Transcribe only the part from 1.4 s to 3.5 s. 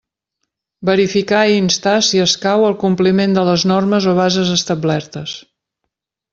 i instar, si escau, el compliment de